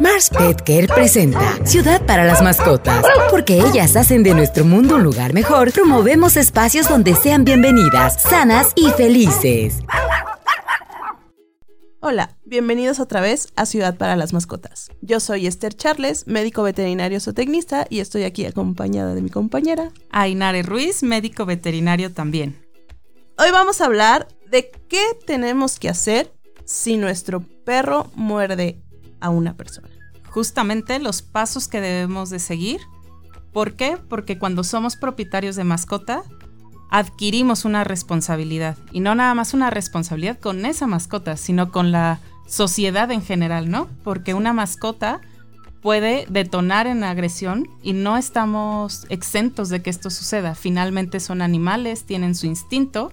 Mars 0.00 0.30
Pet 0.30 0.62
Care 0.62 0.88
presenta 0.88 1.58
Ciudad 1.66 2.06
para 2.06 2.24
las 2.24 2.40
mascotas. 2.40 3.04
Porque 3.30 3.58
ellas 3.58 3.96
hacen 3.96 4.22
de 4.22 4.32
nuestro 4.32 4.64
mundo 4.64 4.96
un 4.96 5.02
lugar 5.02 5.34
mejor, 5.34 5.72
promovemos 5.72 6.38
espacios 6.38 6.88
donde 6.88 7.14
sean 7.14 7.44
bienvenidas, 7.44 8.22
sanas 8.22 8.72
y 8.76 8.88
felices. 8.92 9.80
Hola, 12.00 12.34
bienvenidos 12.46 12.98
otra 12.98 13.20
vez 13.20 13.48
a 13.56 13.66
Ciudad 13.66 13.98
para 13.98 14.16
las 14.16 14.32
Mascotas. 14.32 14.90
Yo 15.02 15.20
soy 15.20 15.46
Esther 15.46 15.74
Charles, 15.74 16.26
médico 16.26 16.62
veterinario 16.62 17.20
zootecnista, 17.20 17.86
y 17.90 18.00
estoy 18.00 18.22
aquí 18.22 18.46
acompañada 18.46 19.14
de 19.14 19.20
mi 19.20 19.28
compañera 19.28 19.92
Ainare 20.12 20.62
Ruiz, 20.62 21.02
médico 21.02 21.44
veterinario 21.44 22.10
también. 22.10 22.66
Hoy 23.36 23.50
vamos 23.50 23.82
a 23.82 23.84
hablar 23.84 24.28
de 24.50 24.70
qué 24.88 25.02
tenemos 25.26 25.78
que 25.78 25.90
hacer 25.90 26.32
si 26.64 26.96
nuestro 26.96 27.42
perro 27.66 28.10
muerde 28.14 28.80
a 29.20 29.30
una 29.30 29.54
persona. 29.54 29.88
Justamente 30.28 30.98
los 30.98 31.22
pasos 31.22 31.68
que 31.68 31.80
debemos 31.80 32.30
de 32.30 32.38
seguir. 32.38 32.80
¿Por 33.52 33.74
qué? 33.74 33.98
Porque 34.08 34.38
cuando 34.38 34.62
somos 34.62 34.96
propietarios 34.96 35.56
de 35.56 35.64
mascota, 35.64 36.22
adquirimos 36.90 37.64
una 37.64 37.84
responsabilidad. 37.84 38.76
Y 38.92 39.00
no 39.00 39.14
nada 39.14 39.34
más 39.34 39.54
una 39.54 39.70
responsabilidad 39.70 40.38
con 40.38 40.64
esa 40.66 40.86
mascota, 40.86 41.36
sino 41.36 41.70
con 41.70 41.92
la 41.92 42.20
sociedad 42.46 43.10
en 43.10 43.22
general, 43.22 43.70
¿no? 43.70 43.88
Porque 44.04 44.34
una 44.34 44.52
mascota 44.52 45.20
puede 45.82 46.26
detonar 46.28 46.86
en 46.86 47.04
agresión 47.04 47.68
y 47.82 47.92
no 47.92 48.16
estamos 48.16 49.06
exentos 49.08 49.68
de 49.68 49.82
que 49.82 49.90
esto 49.90 50.10
suceda. 50.10 50.54
Finalmente 50.54 51.20
son 51.20 51.42
animales, 51.42 52.04
tienen 52.04 52.34
su 52.34 52.46
instinto 52.46 53.12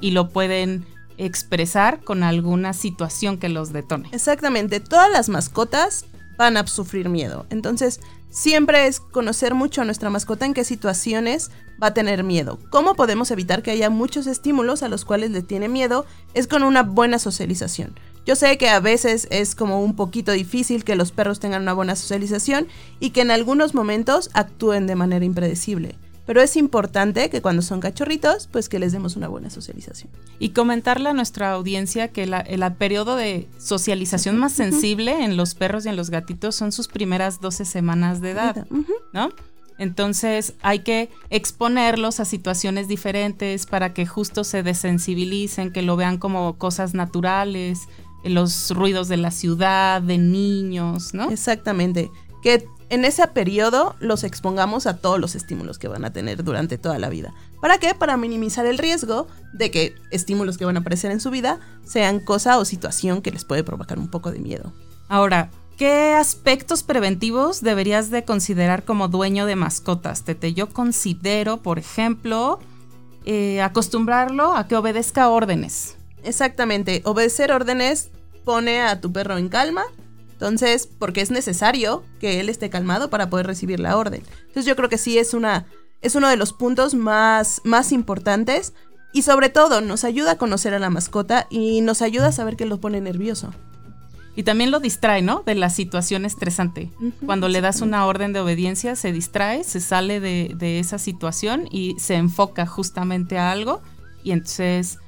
y 0.00 0.12
lo 0.12 0.28
pueden 0.28 0.86
expresar 1.18 2.00
con 2.00 2.22
alguna 2.22 2.72
situación 2.72 3.38
que 3.38 3.48
los 3.48 3.72
detone. 3.72 4.08
Exactamente, 4.12 4.80
todas 4.80 5.10
las 5.10 5.28
mascotas 5.28 6.06
van 6.36 6.56
a 6.56 6.66
sufrir 6.66 7.08
miedo. 7.08 7.46
Entonces, 7.50 8.00
siempre 8.30 8.86
es 8.86 9.00
conocer 9.00 9.54
mucho 9.54 9.82
a 9.82 9.84
nuestra 9.84 10.10
mascota 10.10 10.44
en 10.46 10.54
qué 10.54 10.64
situaciones 10.64 11.50
va 11.82 11.88
a 11.88 11.94
tener 11.94 12.24
miedo. 12.24 12.58
¿Cómo 12.70 12.94
podemos 12.94 13.30
evitar 13.30 13.62
que 13.62 13.70
haya 13.70 13.90
muchos 13.90 14.26
estímulos 14.26 14.82
a 14.82 14.88
los 14.88 15.04
cuales 15.04 15.30
le 15.30 15.42
tiene 15.42 15.68
miedo? 15.68 16.06
Es 16.34 16.46
con 16.46 16.62
una 16.62 16.82
buena 16.82 17.18
socialización. 17.18 17.94
Yo 18.26 18.36
sé 18.36 18.56
que 18.56 18.70
a 18.70 18.80
veces 18.80 19.28
es 19.30 19.54
como 19.54 19.82
un 19.82 19.96
poquito 19.96 20.32
difícil 20.32 20.82
que 20.82 20.96
los 20.96 21.12
perros 21.12 21.40
tengan 21.40 21.62
una 21.62 21.74
buena 21.74 21.94
socialización 21.94 22.68
y 22.98 23.10
que 23.10 23.20
en 23.20 23.30
algunos 23.30 23.74
momentos 23.74 24.30
actúen 24.32 24.86
de 24.86 24.96
manera 24.96 25.24
impredecible. 25.24 25.96
Pero 26.26 26.40
es 26.40 26.56
importante 26.56 27.28
que 27.28 27.42
cuando 27.42 27.60
son 27.60 27.80
cachorritos, 27.80 28.48
pues 28.50 28.68
que 28.68 28.78
les 28.78 28.92
demos 28.92 29.16
una 29.16 29.28
buena 29.28 29.50
socialización. 29.50 30.10
Y 30.38 30.50
comentarle 30.50 31.10
a 31.10 31.12
nuestra 31.12 31.52
audiencia 31.52 32.08
que 32.08 32.26
la, 32.26 32.40
el 32.40 32.64
periodo 32.74 33.16
de 33.16 33.48
socialización 33.58 34.38
más 34.38 34.52
sensible 34.52 35.24
en 35.24 35.36
los 35.36 35.54
perros 35.54 35.84
y 35.84 35.90
en 35.90 35.96
los 35.96 36.10
gatitos 36.10 36.54
son 36.54 36.72
sus 36.72 36.88
primeras 36.88 37.40
12 37.40 37.64
semanas 37.64 38.20
de 38.20 38.30
edad, 38.30 38.66
¿no? 39.12 39.30
Entonces 39.76 40.54
hay 40.62 40.80
que 40.80 41.10
exponerlos 41.30 42.20
a 42.20 42.24
situaciones 42.24 42.88
diferentes 42.88 43.66
para 43.66 43.92
que 43.92 44.06
justo 44.06 44.44
se 44.44 44.62
desensibilicen, 44.62 45.72
que 45.72 45.82
lo 45.82 45.96
vean 45.96 46.18
como 46.18 46.56
cosas 46.58 46.94
naturales, 46.94 47.80
los 48.24 48.70
ruidos 48.70 49.08
de 49.08 49.16
la 49.16 49.30
ciudad, 49.30 50.00
de 50.00 50.18
niños, 50.18 51.12
¿no? 51.12 51.30
Exactamente. 51.30 52.10
Que 52.42 52.66
en 52.90 53.04
ese 53.04 53.26
periodo 53.28 53.96
los 54.00 54.24
expongamos 54.24 54.86
a 54.86 54.98
todos 54.98 55.18
los 55.18 55.34
estímulos 55.34 55.78
que 55.78 55.88
van 55.88 56.04
a 56.04 56.12
tener 56.12 56.44
durante 56.44 56.78
toda 56.78 56.98
la 56.98 57.08
vida. 57.08 57.32
¿Para 57.60 57.78
qué? 57.78 57.94
Para 57.94 58.16
minimizar 58.16 58.66
el 58.66 58.78
riesgo 58.78 59.26
de 59.52 59.70
que 59.70 59.94
estímulos 60.10 60.58
que 60.58 60.64
van 60.64 60.76
a 60.76 60.80
aparecer 60.80 61.10
en 61.10 61.20
su 61.20 61.30
vida 61.30 61.60
sean 61.84 62.20
cosa 62.20 62.58
o 62.58 62.64
situación 62.64 63.22
que 63.22 63.30
les 63.30 63.44
puede 63.44 63.64
provocar 63.64 63.98
un 63.98 64.08
poco 64.08 64.30
de 64.30 64.38
miedo. 64.38 64.72
Ahora, 65.08 65.50
¿qué 65.76 66.14
aspectos 66.14 66.82
preventivos 66.82 67.62
deberías 67.62 68.10
de 68.10 68.24
considerar 68.24 68.84
como 68.84 69.08
dueño 69.08 69.46
de 69.46 69.56
mascotas, 69.56 70.24
Tete? 70.24 70.54
Yo 70.54 70.68
considero, 70.68 71.62
por 71.62 71.78
ejemplo, 71.78 72.58
eh, 73.24 73.62
acostumbrarlo 73.62 74.54
a 74.54 74.68
que 74.68 74.76
obedezca 74.76 75.28
órdenes. 75.28 75.96
Exactamente, 76.22 77.02
obedecer 77.04 77.52
órdenes 77.52 78.10
pone 78.44 78.82
a 78.82 79.00
tu 79.00 79.12
perro 79.12 79.38
en 79.38 79.48
calma 79.48 79.84
entonces, 80.34 80.88
porque 80.98 81.20
es 81.20 81.30
necesario 81.30 82.02
que 82.20 82.40
él 82.40 82.48
esté 82.48 82.68
calmado 82.68 83.08
para 83.08 83.30
poder 83.30 83.46
recibir 83.46 83.80
la 83.80 83.96
orden. 83.96 84.22
Entonces 84.40 84.66
yo 84.66 84.76
creo 84.76 84.88
que 84.88 84.98
sí 84.98 85.18
es 85.18 85.32
una 85.32 85.66
es 86.02 86.14
uno 86.14 86.28
de 86.28 86.36
los 86.36 86.52
puntos 86.52 86.94
más 86.94 87.62
más 87.64 87.92
importantes 87.92 88.74
y 89.12 89.22
sobre 89.22 89.48
todo 89.48 89.80
nos 89.80 90.04
ayuda 90.04 90.32
a 90.32 90.38
conocer 90.38 90.74
a 90.74 90.78
la 90.78 90.90
mascota 90.90 91.46
y 91.48 91.80
nos 91.80 92.02
ayuda 92.02 92.28
a 92.28 92.32
saber 92.32 92.56
que 92.56 92.66
lo 92.66 92.80
pone 92.80 93.00
nervioso. 93.00 93.54
Y 94.36 94.42
también 94.42 94.72
lo 94.72 94.80
distrae, 94.80 95.22
¿no? 95.22 95.44
De 95.46 95.54
la 95.54 95.70
situación 95.70 96.24
estresante. 96.24 96.90
Cuando 97.24 97.48
le 97.48 97.60
das 97.60 97.80
una 97.82 98.04
orden 98.04 98.32
de 98.32 98.40
obediencia, 98.40 98.96
se 98.96 99.12
distrae, 99.12 99.62
se 99.62 99.80
sale 99.80 100.18
de, 100.18 100.52
de 100.56 100.80
esa 100.80 100.98
situación 100.98 101.68
y 101.70 101.94
se 102.00 102.16
enfoca 102.16 102.66
justamente 102.66 103.38
a 103.38 103.52
algo 103.52 103.80
y 104.24 104.32
entonces 104.32 104.98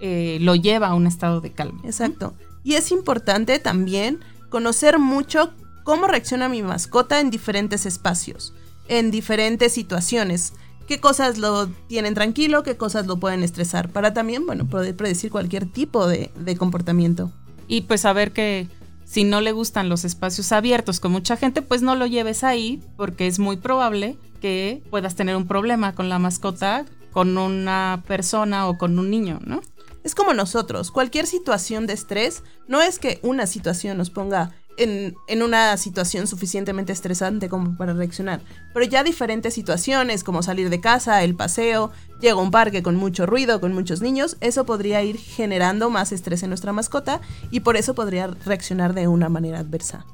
eh, 0.00 0.38
lo 0.40 0.54
lleva 0.54 0.88
a 0.88 0.94
un 0.94 1.08
estado 1.08 1.40
de 1.40 1.50
calma. 1.50 1.80
Exacto. 1.84 2.34
Y 2.62 2.74
es 2.74 2.90
importante 2.90 3.58
también 3.58 4.20
conocer 4.48 4.98
mucho 4.98 5.52
cómo 5.84 6.06
reacciona 6.06 6.48
mi 6.48 6.62
mascota 6.62 7.20
en 7.20 7.30
diferentes 7.30 7.86
espacios, 7.86 8.52
en 8.88 9.10
diferentes 9.10 9.72
situaciones. 9.72 10.52
Qué 10.88 11.00
cosas 11.00 11.38
lo 11.38 11.68
tienen 11.88 12.14
tranquilo, 12.14 12.62
qué 12.62 12.76
cosas 12.76 13.06
lo 13.06 13.18
pueden 13.18 13.42
estresar, 13.42 13.90
para 13.90 14.14
también, 14.14 14.46
bueno, 14.46 14.66
poder 14.66 14.96
predecir 14.96 15.30
cualquier 15.30 15.66
tipo 15.66 16.06
de, 16.06 16.30
de 16.36 16.56
comportamiento. 16.56 17.32
Y 17.68 17.82
pues 17.82 18.02
saber 18.02 18.32
que 18.32 18.68
si 19.04 19.24
no 19.24 19.40
le 19.40 19.52
gustan 19.52 19.88
los 19.88 20.04
espacios 20.04 20.52
abiertos 20.52 21.00
con 21.00 21.12
mucha 21.12 21.36
gente, 21.36 21.62
pues 21.62 21.82
no 21.82 21.94
lo 21.94 22.06
lleves 22.06 22.44
ahí, 22.44 22.82
porque 22.96 23.26
es 23.26 23.38
muy 23.38 23.56
probable 23.56 24.18
que 24.40 24.82
puedas 24.90 25.14
tener 25.14 25.36
un 25.36 25.46
problema 25.46 25.94
con 25.94 26.08
la 26.08 26.18
mascota, 26.18 26.84
con 27.12 27.38
una 27.38 28.02
persona 28.06 28.68
o 28.68 28.76
con 28.76 28.98
un 28.98 29.10
niño, 29.10 29.40
¿no? 29.44 29.60
Es 30.06 30.14
como 30.14 30.34
nosotros, 30.34 30.92
cualquier 30.92 31.26
situación 31.26 31.88
de 31.88 31.92
estrés 31.92 32.44
no 32.68 32.80
es 32.80 33.00
que 33.00 33.18
una 33.24 33.44
situación 33.44 33.98
nos 33.98 34.08
ponga 34.08 34.52
en, 34.76 35.16
una 35.42 35.76
situación 35.78 36.28
suficientemente 36.28 36.92
estresante 36.92 37.48
como 37.48 37.76
para 37.76 37.92
reaccionar, 37.92 38.40
pero 38.72 38.86
ya 38.86 39.02
diferentes 39.02 39.54
situaciones 39.54 40.22
como 40.22 40.44
salir 40.44 40.70
de 40.70 40.80
casa, 40.80 41.24
el 41.24 41.34
paseo, 41.34 41.90
llega 42.20 42.34
a 42.34 42.36
un 42.36 42.52
parque 42.52 42.84
con 42.84 42.94
mucho 42.94 43.26
ruido, 43.26 43.60
con 43.60 43.74
muchos 43.74 44.00
niños, 44.00 44.36
eso 44.40 44.64
podría 44.64 45.02
ir 45.02 45.18
generando 45.18 45.90
más 45.90 46.12
estrés 46.12 46.44
en 46.44 46.50
nuestra 46.50 46.72
mascota 46.72 47.20
y 47.50 47.58
por 47.58 47.76
eso 47.76 47.96
podría 47.96 48.28
reaccionar 48.28 48.94
de 48.94 49.08
una 49.08 49.28
manera 49.28 49.58
adversa. 49.58 50.06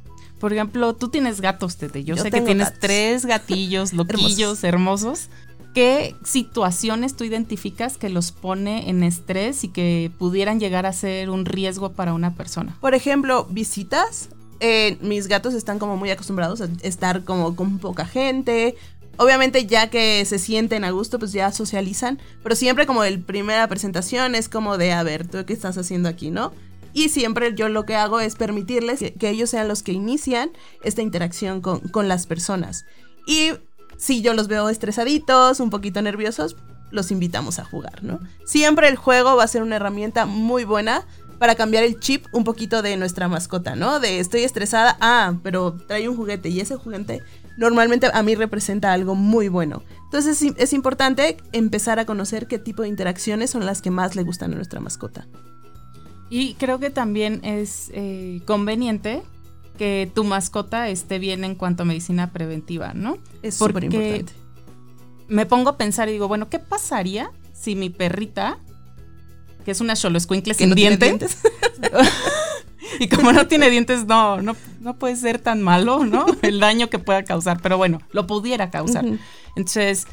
Por 0.43 0.53
ejemplo, 0.53 0.95
tú 0.95 1.09
tienes 1.09 1.41
gatos, 1.41 1.77
Tete. 1.77 2.03
Yo, 2.03 2.17
sé 2.17 2.33
que 2.33 2.41
tienes 2.41 2.81
tres 2.81 3.27
gatillos 3.27 3.93
loquillos, 3.93 4.65
hermosos. 4.65 5.29
¿Qué 5.75 6.17
situaciones 6.23 7.17
tú 7.17 7.25
identificas 7.25 7.97
que 7.97 8.11
los 8.11 8.31
pone 8.31 8.91
en 8.91 9.03
estrés 9.03 9.65
y 9.65 9.69
que 9.69 10.11
pudieran 10.19 10.61
llegar 10.61 10.85
a 10.85 10.93
ser 10.93 11.31
un 11.31 11.47
riesgo 11.47 11.93
para 11.93 12.13
una 12.13 12.35
persona? 12.35 12.77
Por 12.81 12.95
ejemplo, 12.95 13.47
visitas. 13.49 14.29
Eh, 14.61 14.99
mis 15.01 15.29
gatos 15.29 15.55
están 15.55 15.79
como 15.79 15.97
muy 15.97 16.11
acostumbrados 16.11 16.61
a 16.61 16.69
estar 16.83 17.25
como 17.25 17.57
con 17.57 17.79
poca 17.79 18.05
gente. 18.05 18.77
Obviamente 19.17 19.67
ya 19.67 19.89
que 19.89 20.25
se 20.27 20.39
sienten 20.39 20.85
a 20.85 20.91
gusto, 20.91 21.19
pues 21.19 21.33
ya 21.33 21.51
socializan. 21.53 22.21
Pero 22.43 22.55
siempre 22.55 22.87
como 22.87 23.03
el 23.03 23.21
primera 23.21 23.67
presentación 23.67 24.35
es 24.35 24.51
como 24.51 24.77
de, 24.77 24.93
a 24.93 25.03
ver, 25.03 25.27
¿tú 25.27 25.45
qué 25.47 25.55
estás 25.55 25.79
haciendo 25.79 26.11
aquí, 26.11 26.31
no? 26.31 26.53
Y 26.93 27.09
siempre 27.09 27.55
yo 27.55 27.71
lo 27.71 27.87
que 27.87 27.95
hago 27.95 28.21
es 28.21 28.37
permitirles 28.37 29.01
que, 29.19 29.31
ellos 29.31 29.49
sean 29.49 29.69
los 29.69 29.83
que 29.83 29.93
inician 29.93 30.51
esta 30.85 31.01
interacción 31.01 31.63
con, 31.63 31.81
con 31.81 32.09
las 32.09 32.27
personas. 32.27 32.85
Y 33.27 33.53
si 34.03 34.21
yo 34.21 34.35
los 34.35 34.49
veo 34.49 34.69
estresaditos, 34.69 35.61
un 35.61 35.71
poquito 35.71 36.03
nerviosos, 36.03 36.57
los 36.91 37.13
invitamos 37.13 37.61
a 37.61 37.65
jugar, 37.65 38.03
¿no? 38.03 38.19
Siempre 38.45 38.89
el 38.89 38.97
juego 38.97 39.37
va 39.37 39.45
a 39.45 39.47
ser 39.47 39.63
una 39.63 39.77
herramienta 39.77 40.27
muy 40.27 40.65
buena 40.65 41.07
para 41.39 41.55
cambiar 41.55 41.85
el 41.85 42.01
chip 42.01 42.27
un 42.33 42.43
poquito 42.43 42.83
de 42.83 42.97
nuestra 42.97 43.29
mascota, 43.29 43.77
¿no? 43.77 44.01
De 44.01 44.19
estoy 44.19 44.43
estresada, 44.43 44.97
ah, 45.01 45.35
pero 45.45 45.77
trae 45.87 46.09
un 46.09 46.17
juguete 46.17 46.49
y 46.49 46.59
ese 46.59 46.75
juguete 46.75 47.23
normalmente 47.57 48.11
a 48.13 48.25
mí 48.25 48.35
representa 48.35 48.93
algo 48.93 49.15
muy 49.15 49.47
bueno. 49.47 49.85
Entonces 50.07 50.43
es, 50.57 50.73
importante 50.73 51.37
empezar 51.53 52.01
a 52.01 52.05
conocer 52.05 52.49
qué 52.49 52.59
tipo 52.59 52.83
de 52.83 52.89
interacciones 52.89 53.51
son 53.51 53.67
las 53.67 53.83
que 53.83 53.93
más 53.93 54.17
le 54.17 54.25
gustan 54.25 54.53
a 54.53 54.57
nuestra 54.57 54.81
mascota. 54.81 55.29
Y 56.29 56.55
creo 56.55 56.81
que 56.81 56.91
también 56.91 57.41
es 57.45 57.89
eh, 57.95 58.41
conveniente 58.47 59.23
que 59.79 60.11
tu 60.15 60.25
mascota 60.25 60.89
esté 60.89 61.19
bien 61.19 61.45
en 61.45 61.55
cuanto 61.55 61.83
a 61.83 61.87
medicina 61.87 62.33
preventiva, 62.33 62.93
¿no? 62.95 63.19
Es 63.43 63.57
súper 63.57 63.85
importante. 63.85 64.33
Me 65.29 65.47
pongo 65.47 65.71
a 65.71 65.77
pensar 65.77 66.09
y 66.09 66.13
digo, 66.13 66.29
bueno, 66.29 66.49
¿qué 66.51 66.59
pasaría 66.59 67.31
si 67.53 67.75
mi 67.75 67.91
perrita, 67.91 68.59
que 69.65 69.71
es 69.71 69.81
una 69.81 69.97
xoloscuincle 69.97 70.55
sin 70.55 70.75
dientes, 70.75 71.39
y 73.01 73.09
como 73.09 73.33
no 73.33 73.47
tiene 73.47 73.71
dientes, 73.71 74.05
no, 74.07 74.43
no, 74.43 74.57
no 74.81 74.99
puede 74.99 75.17
ser 75.17 75.39
tan 75.39 75.63
malo, 75.63 76.05
¿no? 76.05 76.27
El 76.43 76.61
daño 76.61 76.91
que 76.91 76.99
pueda 76.99 77.23
causar, 77.23 77.61
pero 77.63 77.79
bueno, 77.79 78.01
lo 78.13 78.27
pudiera 78.27 78.71
causar. 78.71 79.07
Entonces, 79.57 80.07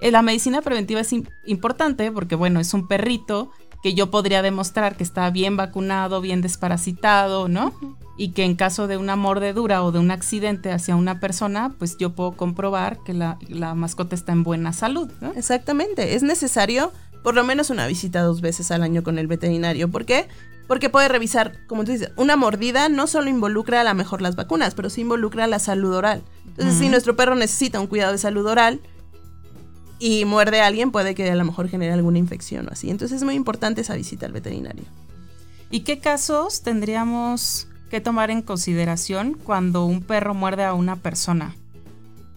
eh, 0.00 0.10
la 0.10 0.22
medicina 0.22 0.62
preventiva 0.62 1.00
es 1.00 1.14
importante 1.44 2.10
porque, 2.10 2.34
bueno, 2.34 2.60
es 2.60 2.74
un 2.74 2.88
perrito 2.88 3.50
que 3.86 3.94
yo 3.94 4.10
podría 4.10 4.42
demostrar 4.42 4.96
que 4.96 5.04
está 5.04 5.30
bien 5.30 5.56
vacunado, 5.56 6.20
bien 6.20 6.40
desparasitado, 6.40 7.46
¿no? 7.46 7.72
Y 8.16 8.32
que 8.32 8.42
en 8.42 8.56
caso 8.56 8.88
de 8.88 8.96
una 8.96 9.14
mordedura 9.14 9.84
o 9.84 9.92
de 9.92 10.00
un 10.00 10.10
accidente 10.10 10.72
hacia 10.72 10.96
una 10.96 11.20
persona, 11.20 11.72
pues 11.78 11.96
yo 11.96 12.10
puedo 12.10 12.32
comprobar 12.32 12.98
que 13.04 13.14
la, 13.14 13.38
mascota 13.76 14.16
está 14.16 14.32
en 14.32 14.42
buena 14.42 14.72
salud, 14.72 15.08
¿no? 15.20 15.32
Exactamente, 15.34 16.16
es 16.16 16.24
necesario 16.24 16.90
por 17.22 17.36
lo 17.36 17.44
menos 17.44 17.70
una 17.70 17.86
visita 17.86 18.22
dos 18.22 18.40
veces 18.40 18.72
al 18.72 18.82
año 18.82 19.04
con 19.04 19.20
el 19.20 19.28
veterinario. 19.28 19.88
¿Por 19.88 20.04
qué? 20.04 20.26
Porque 20.66 20.90
puede 20.90 21.06
revisar, 21.06 21.64
como 21.68 21.84
tú 21.84 21.92
dices, 21.92 22.10
una 22.16 22.34
mordida 22.34 22.88
no 22.88 23.06
solo 23.06 23.30
involucra 23.30 23.82
a 23.82 23.84
lo 23.84 23.94
mejor 23.94 24.20
las 24.20 24.34
vacunas, 24.34 24.74
pero 24.74 24.90
sí 24.90 25.02
involucra 25.02 25.46
la 25.46 25.60
salud 25.60 25.94
oral. 25.94 26.24
Entonces, 26.44 26.76
si 26.76 26.88
nuestro 26.88 27.14
perro 27.14 27.36
necesita 27.36 27.78
un 27.78 27.86
cuidado 27.86 28.10
de 28.10 28.18
salud 28.18 28.46
oral, 28.46 28.80
y 29.98 30.24
muerde 30.24 30.60
a 30.60 30.66
alguien, 30.66 30.90
puede 30.90 31.14
que 31.14 31.30
a 31.30 31.34
lo 31.34 31.44
mejor 31.44 31.68
genere 31.68 31.92
alguna 31.92 32.18
infección 32.18 32.66
o 32.68 32.72
así. 32.72 32.90
Entonces 32.90 33.18
es 33.18 33.24
muy 33.24 33.34
importante 33.34 33.80
esa 33.80 33.94
visita 33.94 34.26
al 34.26 34.32
veterinario. 34.32 34.84
¿Y 35.70 35.80
qué 35.80 35.98
casos 35.98 36.62
tendríamos 36.62 37.68
que 37.90 38.00
tomar 38.00 38.30
en 38.30 38.42
consideración 38.42 39.34
cuando 39.34 39.84
un 39.84 40.02
perro 40.02 40.34
muerde 40.34 40.64
a 40.64 40.74
una 40.74 40.96
persona? 40.96 41.56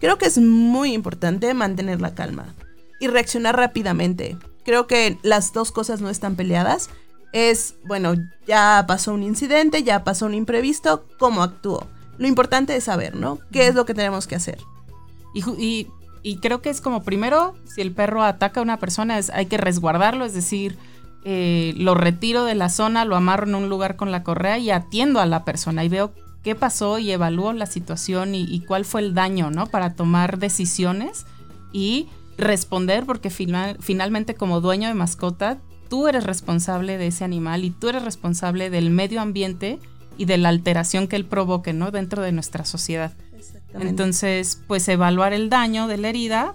Creo 0.00 0.16
que 0.16 0.26
es 0.26 0.38
muy 0.38 0.94
importante 0.94 1.52
mantener 1.52 2.00
la 2.00 2.14
calma 2.14 2.54
y 2.98 3.08
reaccionar 3.08 3.56
rápidamente. 3.56 4.36
Creo 4.64 4.86
que 4.86 5.18
las 5.22 5.52
dos 5.52 5.72
cosas 5.72 6.00
no 6.00 6.08
están 6.08 6.36
peleadas. 6.36 6.88
Es, 7.32 7.74
bueno, 7.84 8.14
ya 8.46 8.84
pasó 8.88 9.12
un 9.12 9.22
incidente, 9.22 9.82
ya 9.82 10.02
pasó 10.02 10.26
un 10.26 10.34
imprevisto, 10.34 11.06
¿cómo 11.18 11.42
actúo? 11.42 11.86
Lo 12.18 12.26
importante 12.26 12.74
es 12.74 12.84
saber, 12.84 13.14
¿no? 13.14 13.38
¿Qué 13.52 13.68
es 13.68 13.74
lo 13.74 13.84
que 13.84 13.94
tenemos 13.94 14.26
que 14.26 14.34
hacer? 14.34 14.58
Y, 15.34 15.48
y 15.62 15.86
y 16.22 16.36
creo 16.36 16.60
que 16.62 16.70
es 16.70 16.80
como 16.80 17.02
primero, 17.02 17.54
si 17.64 17.80
el 17.80 17.92
perro 17.92 18.22
ataca 18.22 18.60
a 18.60 18.62
una 18.62 18.78
persona, 18.78 19.18
es, 19.18 19.30
hay 19.30 19.46
que 19.46 19.56
resguardarlo, 19.56 20.24
es 20.24 20.34
decir, 20.34 20.76
eh, 21.24 21.74
lo 21.76 21.94
retiro 21.94 22.44
de 22.44 22.54
la 22.54 22.68
zona, 22.68 23.04
lo 23.04 23.16
amarro 23.16 23.46
en 23.46 23.54
un 23.54 23.68
lugar 23.68 23.96
con 23.96 24.10
la 24.10 24.22
correa 24.22 24.58
y 24.58 24.70
atiendo 24.70 25.20
a 25.20 25.26
la 25.26 25.44
persona 25.44 25.84
y 25.84 25.88
veo 25.88 26.12
qué 26.42 26.54
pasó 26.54 26.98
y 26.98 27.10
evalúo 27.10 27.52
la 27.52 27.66
situación 27.66 28.34
y, 28.34 28.60
cuál 28.60 28.84
fue 28.84 29.02
el 29.02 29.14
daño, 29.14 29.50
¿no? 29.50 29.66
Para 29.66 29.94
tomar 29.94 30.38
decisiones 30.38 31.26
y 31.72 32.08
responder, 32.38 33.04
porque 33.04 33.28
finalmente 33.28 34.34
como 34.34 34.62
dueño 34.62 34.88
de 34.88 34.94
mascota, 34.94 35.58
tú 35.90 36.08
eres 36.08 36.24
responsable 36.24 36.96
de 36.96 37.08
ese 37.08 37.24
animal 37.24 37.64
y 37.64 37.70
tú 37.70 37.88
eres 37.88 38.02
responsable 38.02 38.70
del 38.70 38.90
medio 38.90 39.20
ambiente 39.20 39.78
y 40.16 40.24
de 40.24 40.38
la 40.38 40.48
alteración 40.48 41.08
que 41.08 41.16
él 41.16 41.26
provoque, 41.26 41.74
¿no? 41.74 41.90
Dentro 41.90 42.22
de 42.22 42.32
nuestra 42.32 42.64
sociedad. 42.64 43.12
Entonces, 43.74 44.60
pues 44.66 44.88
evaluar 44.88 45.32
el 45.32 45.48
daño 45.48 45.86
de 45.86 45.96
la 45.98 46.08
herida, 46.08 46.54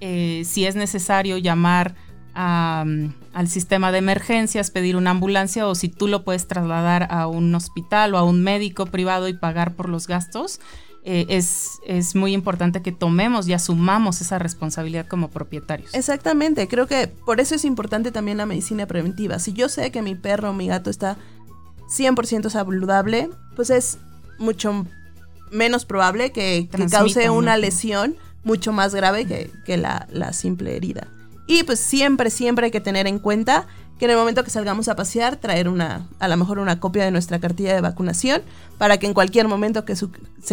eh, 0.00 0.42
si 0.44 0.66
es 0.66 0.76
necesario 0.76 1.38
llamar 1.38 1.94
al 2.36 3.46
sistema 3.46 3.92
de 3.92 3.98
emergencias, 3.98 4.72
pedir 4.72 4.96
una 4.96 5.10
ambulancia 5.10 5.68
o 5.68 5.74
si 5.76 5.88
tú 5.88 6.08
lo 6.08 6.24
puedes 6.24 6.48
trasladar 6.48 7.06
a 7.10 7.28
un 7.28 7.54
hospital 7.54 8.12
o 8.14 8.18
a 8.18 8.24
un 8.24 8.42
médico 8.42 8.86
privado 8.86 9.28
y 9.28 9.34
pagar 9.34 9.74
por 9.74 9.88
los 9.88 10.08
gastos, 10.08 10.58
eh, 11.04 11.26
es, 11.28 11.78
es, 11.86 12.16
muy 12.16 12.32
importante 12.32 12.82
que 12.82 12.90
tomemos 12.90 13.46
y 13.46 13.52
asumamos 13.52 14.20
esa 14.20 14.38
responsabilidad 14.38 15.06
como 15.06 15.28
propietarios. 15.28 15.94
Exactamente, 15.94 16.66
creo 16.66 16.86
que 16.86 17.08
por 17.08 17.40
eso 17.40 17.54
es 17.54 17.64
importante 17.64 18.10
también 18.10 18.38
la 18.38 18.46
medicina 18.46 18.86
preventiva. 18.86 19.38
Si 19.38 19.52
yo 19.52 19.68
sé 19.68 19.92
que 19.92 20.02
mi 20.02 20.14
perro 20.14 20.50
o 20.50 20.52
mi 20.54 20.66
gato 20.66 20.88
está 20.88 21.18
100% 21.88 22.48
saludable, 22.48 23.28
pues 23.54 23.70
es 23.70 23.98
mucho 24.38 24.86
menos 25.50 25.84
probable 25.84 26.32
que, 26.32 26.68
cause 26.90 27.30
una 27.30 27.56
lesión 27.56 28.16
mucho 28.42 28.72
más 28.72 28.94
grave 28.94 29.26
que, 29.26 29.76
la, 29.76 30.32
simple 30.32 30.76
herida. 30.76 31.08
Y 31.46 31.62
pues 31.64 31.80
siempre, 31.80 32.30
siempre 32.30 32.66
hay 32.66 32.70
que 32.70 32.80
tener 32.80 33.06
en 33.06 33.18
cuenta 33.18 33.66
que 33.98 34.06
en 34.06 34.12
el 34.12 34.16
momento 34.16 34.42
que 34.44 34.50
salgamos 34.50 34.88
a 34.88 34.96
pasear, 34.96 35.36
traer 35.36 35.68
una, 35.68 36.08
a 36.18 36.28
lo 36.28 36.36
mejor 36.36 36.58
una 36.58 36.80
copia 36.80 37.04
de 37.04 37.10
nuestra 37.10 37.38
cartilla 37.38 37.74
de 37.74 37.80
vacunación 37.80 38.42
para 38.76 38.98
que 38.98 39.06
en 39.06 39.14
cualquier 39.14 39.46
momento 39.46 39.84
que, 39.84 39.94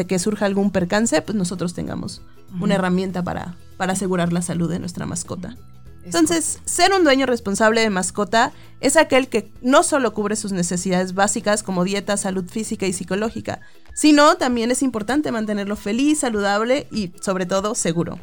que 0.08 0.20
surja 0.20 0.46
algún 0.46 0.72
percance, 0.72 1.22
pues 1.22 1.36
nosotros 1.36 1.74
tengamos 1.74 2.22
una 2.60 2.76
herramienta 2.76 3.24
para, 3.24 3.56
para 3.78 3.94
asegurar 3.94 4.32
la 4.34 4.42
salud 4.42 4.70
de 4.70 4.80
nuestra 4.80 5.06
mascota. 5.06 5.56
Entonces, 6.04 6.60
ser 6.66 6.94
un 6.94 7.04
dueño 7.04 7.26
responsable 7.26 7.82
de 7.82 7.90
mascota 7.90 8.52
es 8.80 8.98
aquel 8.98 9.28
que 9.28 9.52
no 9.62 9.84
solo 9.84 10.14
cubre 10.14 10.36
sus 10.36 10.52
necesidades 10.52 11.14
básicas 11.14 11.62
como 11.62 11.84
dieta, 11.84 12.18
salud 12.18 12.46
física 12.50 12.88
y 12.88 12.94
psicológica, 12.94 13.62
sino 13.94 14.36
también 14.36 14.72
es 14.72 14.82
importante 14.82 15.32
mantenerlo 15.32 15.76
feliz, 15.76 16.20
saludable 16.20 16.88
y 16.92 17.12
sobre 17.22 17.46
todo 17.46 17.76
seguro. 17.76 18.20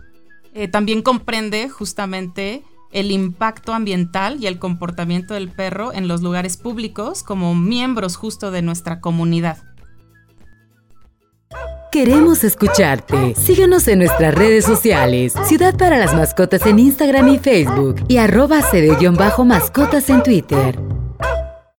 Eh, 0.55 0.69
también 0.69 1.03
comprende 1.03 1.69
justamente 1.69 2.65
el 2.91 3.11
impacto 3.11 3.75
ambiental 3.75 4.39
y 4.41 4.47
el 4.47 4.59
comportamiento 4.59 5.35
del 5.35 5.51
perro 5.51 5.93
en 5.93 6.09
los 6.09 6.23
lugares 6.23 6.57
públicos 6.57 7.23
como 7.23 7.55
miembros 7.55 8.17
justo 8.17 8.51
de 8.51 8.63
nuestra 8.63 9.01
comunidad. 9.01 9.59
Queremos 11.91 12.45
escucharte. 12.45 13.35
Síguenos 13.35 13.89
en 13.89 14.01
nuestras 14.01 14.35
redes 14.35 14.67
sociales. 14.67 15.35
Ciudad 15.47 15.77
para 15.77 15.97
las 15.97 16.15
Mascotas 16.15 16.67
en 16.67 16.79
Instagram 16.79 17.29
y 17.29 17.39
Facebook. 17.39 18.05
Y 18.09 18.19
arroba 18.19 18.61
cd-mascotas 18.61 20.11
en 20.11 20.23
Twitter. 20.23 20.88